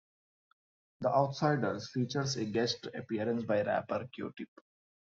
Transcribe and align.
"The 1.01 1.13
Outsiders" 1.13 1.91
features 1.91 2.35
a 2.35 2.45
guest 2.45 2.87
appearance 2.87 3.43
by 3.43 3.61
rapper 3.61 4.09
Q-Tip. 4.11 4.49